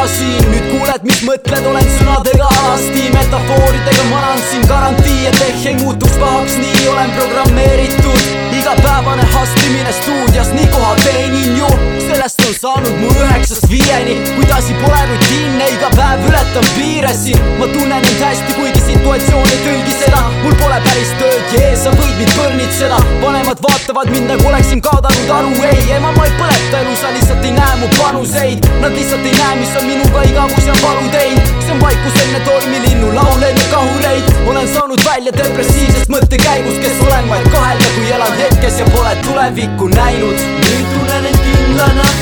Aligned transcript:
korra 0.00 0.06
siin 0.08 0.44
nüüd 0.50 0.66
kuuled, 0.70 1.04
mis 1.08 1.20
mõtled, 1.26 1.66
olen 1.66 1.86
sõnadega 1.96 2.46
alasti. 2.60 3.08
Metafooridega 3.14 4.04
manan 4.10 4.42
siin 4.50 4.66
garantii, 4.70 5.26
et 5.30 5.40
ehk 5.48 5.66
ei 5.70 5.76
muutuks 5.80 6.16
pahaks, 6.20 6.56
nii 6.60 6.88
olen 6.92 7.10
programmeeritud. 7.18 8.28
Igapäevane 8.60 9.26
hustlimine 9.34 9.92
stuudios, 9.98 10.52
nii 10.56 10.68
koha 10.74 10.94
teenin 11.04 11.58
ju. 11.58 11.70
Sellest 12.06 12.42
on 12.46 12.54
saanud 12.58 12.96
mu 13.02 13.10
üheksast 13.14 13.68
viieni. 13.72 14.18
Kuid 14.36 14.54
asi 14.56 14.76
pole 14.82 15.02
rutiinne, 15.12 15.68
iga 15.76 15.90
päev 15.96 16.26
ületan 16.30 16.70
piire 16.76 17.14
siin 17.16 17.40
ma 17.58 17.68
tunnen 17.72 17.98
end 17.98 18.24
hästi, 18.24 18.56
kuigi 18.58 18.79
situatsioon 19.00 19.48
ei 19.48 19.60
tõlgi 19.64 19.94
seda. 19.96 20.20
Mul 20.42 20.56
pole 20.60 20.78
päris 20.84 21.12
tööd 21.20 21.54
ja 21.54 21.70
ees 21.70 21.84
sa 21.84 21.92
võid 21.94 22.16
mind 22.18 22.32
põrnitseda. 22.36 22.98
Vanemad 23.22 23.62
vaatavad 23.64 24.12
mind 24.12 24.28
nagu 24.34 24.48
oleksin 24.50 24.82
kaotanud 24.84 25.32
aru, 25.38 25.54
ei 25.70 25.96
ema 25.96 26.12
ma 26.16 26.26
ei 26.28 26.36
põleta 26.36 26.82
elu, 26.82 26.96
sa 27.00 27.12
lihtsalt 27.16 27.48
ei 27.48 27.54
näe 27.56 27.80
mu 27.80 27.88
panuseid. 27.96 28.68
Nad 28.84 28.96
lihtsalt 28.96 29.24
ei 29.24 29.36
näe, 29.38 29.56
mis 29.62 29.74
on 29.80 29.88
minuga 29.88 30.24
igavus 30.28 30.68
ja 30.68 30.76
valu 30.84 31.08
teinud 31.14 31.50
see 31.70 31.76
on 31.76 31.80
vaikus 31.80 32.22
enne 32.24 32.40
tormilinnu 32.44 33.12
laule 33.14 33.50
enne 33.50 33.66
kahureid. 33.72 34.32
Olen 34.52 34.68
saanud 34.74 35.04
välja 35.06 35.32
depressiivsest 35.36 36.12
mõttekäigust, 36.12 36.80
kes 36.84 37.04
olen 37.06 37.28
vaid 37.30 37.46
kahelda, 37.54 37.92
kui 37.96 38.10
elan 38.16 38.40
hetkes 38.42 38.82
ja 38.82 38.88
pole 38.94 39.14
tulevikku 39.28 39.92
näinud. 39.94 40.48
Nüüd 40.66 40.90
tunnen 40.96 41.30
end 41.30 41.46
kindlana 41.46 42.19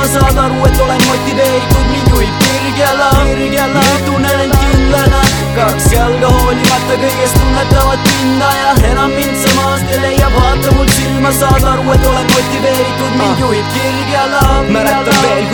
silma, 0.00 0.20
saad 0.20 0.38
aru, 0.38 0.64
et 0.66 0.80
olen 0.80 1.02
motiveeritud, 1.08 1.86
mind 1.90 2.08
juhib 2.08 2.34
kirg 2.40 2.78
ja 2.78 2.92
laam 2.96 3.28
nüüd 3.36 4.04
tunnen 4.06 4.40
end 4.40 4.54
kindlana. 4.60 5.20
Kaks 5.54 5.92
jalga 5.92 6.28
hoolimata 6.30 6.96
kõigest 7.02 7.36
tunnetavad 7.36 7.98
pinda 8.06 8.50
ja 8.54 8.74
enam 8.92 9.12
mind 9.12 9.36
sa 9.36 9.54
maast 9.58 9.92
ei 9.92 10.00
leia. 10.00 10.30
Vaata 10.36 10.74
mul 10.76 10.88
silma, 10.94 11.32
saad 11.32 11.64
aru, 11.72 11.86
et 11.94 12.06
olen 12.06 12.28
motiveeritud, 12.34 13.16
mind 13.18 13.44
juhib 13.44 13.72
kirg 13.74 14.12
ja 14.14 14.26
laam 14.30 14.70
mäletan 14.72 15.20
veel, 15.26 15.49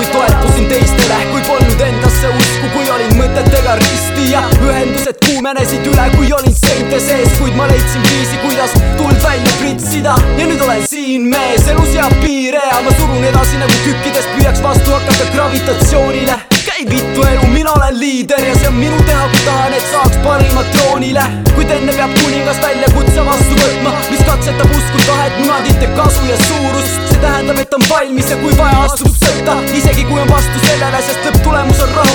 kuumenesid 5.26 5.86
üle, 5.90 6.06
kui 6.16 6.32
olin 6.32 6.54
seinte 6.54 6.98
sees, 7.02 7.32
kuid 7.40 7.54
ma 7.58 7.66
leidsin 7.70 8.02
viisi, 8.08 8.38
kuidas 8.44 8.74
tuld 8.98 9.18
välja 9.24 9.52
pritsida. 9.60 10.14
Ja 10.38 10.46
nüüd 10.46 10.62
olen 10.62 10.84
siin 10.86 11.26
mees, 11.32 11.66
elu 11.72 11.86
seab 11.92 12.14
piire 12.22 12.62
ja 12.70 12.82
ma 12.84 12.94
surun 12.98 13.24
edasi 13.30 13.58
nagu 13.62 13.80
kükkidest 13.86 14.30
püüaks 14.36 14.62
vastu 14.64 14.94
hakata 14.94 15.30
gravitatsioonile. 15.34 16.38
Käi 16.66 16.84
vittu 16.90 17.24
elu, 17.24 17.46
mina 17.52 17.72
olen 17.72 17.98
liider 17.98 18.42
ja 18.42 18.54
see 18.58 18.68
on 18.70 18.78
minu 18.78 18.98
teha, 19.08 19.26
kui 19.32 19.42
tahan, 19.46 19.74
et 19.76 19.90
saaks 19.92 20.18
parimat 20.24 20.70
troonile. 20.76 21.24
Kuid 21.56 21.70
enne 21.72 21.94
peab 21.96 22.12
kuningas 22.20 22.58
väljakutse 22.62 23.24
vastu 23.26 23.58
võtma, 23.60 23.94
mis 24.10 24.22
katsetab 24.28 24.74
usku, 24.78 25.02
tahet, 25.06 25.38
munadite 25.40 25.88
kasu 25.96 26.26
ja 26.28 26.36
suurust. 26.44 26.98
See 27.10 27.22
tähendab, 27.22 27.62
et 27.62 27.74
on 27.78 27.86
valmis 27.88 28.30
ja 28.30 28.38
kui 28.42 28.52
vaja, 28.58 28.82
astub 28.90 29.14
sõtta. 29.14 29.56
Isegi 29.78 30.04
kui 30.10 30.20
on 30.20 30.30
vastu 30.30 30.62
sellele, 30.66 31.02
sest 31.08 31.30
lõpptulemus 31.30 31.82
on 31.86 31.94
rahu 31.96 32.05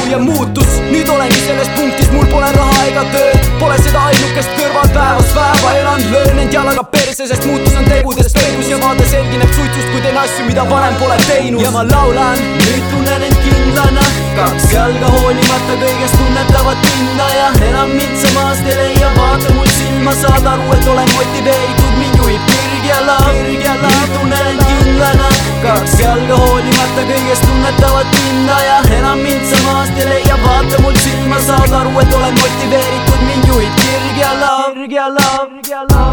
ega 3.01 3.13
tööd 3.13 3.47
pole 3.59 3.77
seda 3.81 4.01
ainukest 4.09 4.51
kõrval 4.57 4.89
päevast 4.93 5.33
päeva. 5.35 5.71
Elan, 5.79 6.03
löön 6.11 6.41
end 6.43 6.53
jalaga 6.53 6.83
perse, 6.93 7.25
sest 7.29 7.45
muutus 7.47 7.73
on 7.77 7.87
tegudes 7.89 8.33
peidus 8.35 8.69
ja 8.69 8.77
vaade 8.81 9.05
selgineb 9.09 9.53
suitsust, 9.55 9.87
kui 9.91 10.01
teen 10.05 10.17
asju, 10.21 10.45
mida 10.45 10.65
varem 10.69 10.97
pole 10.99 11.17
teinud. 11.25 11.61
Ja 11.63 11.71
ma 11.73 11.83
laulan, 11.87 12.41
nüüd 12.59 12.83
tunnen 12.91 13.25
end 13.29 13.39
kindlana. 13.45 14.05
Kaks 14.37 14.69
jalga 14.73 15.13
hoolimata 15.15 15.79
kõigest 15.81 16.19
tunnetavad 16.19 16.85
pinda. 16.85 17.31
Ja 17.37 17.49
enam 17.71 17.95
mind 17.95 18.21
sa 18.21 18.35
maast 18.37 18.69
ei 18.69 18.77
leia, 18.77 19.09
vaata 19.17 19.55
mul 19.57 19.73
silma, 19.79 20.15
saad 20.21 20.53
aru, 20.53 20.69
et 20.77 20.93
olen 20.93 21.17
motiveeritud, 21.17 21.97
mind 21.97 22.21
juhib 22.21 22.53
kirg 22.53 22.87
ja 22.91 23.01
laam, 23.07 23.33
kirg 23.33 23.65
ja 23.65 23.75
laam, 23.81 24.07
tunnen 24.19 24.53
end 24.53 24.61
kindlana 24.61 24.80
pillana 24.91 25.27
kaks 25.63 25.93
jalga 26.01 26.37
hoolimata 26.43 27.03
kõigest 27.09 27.45
tunnetavad 27.47 28.11
pinda 28.15 28.57
ja 28.65 28.77
enam 28.97 29.23
mind 29.25 29.45
sa 29.51 29.61
maast 29.67 30.01
ei 30.03 30.07
leia, 30.09 30.37
vaata 30.45 30.81
mul 30.85 30.97
silma, 31.05 31.39
saad 31.47 31.75
aru, 31.81 31.93
et 32.03 32.15
olen 32.19 32.39
motiveeritud, 32.43 33.27
mind 33.29 33.51
juhib 33.51 33.83
kirg 33.83 34.23
ja 34.25 34.33
laav, 34.43 34.71
kirg 34.79 34.97
ja 34.99 35.11
laav, 35.17 35.45
kirg 35.53 35.75
ja 35.75 35.85
laav 35.93 36.10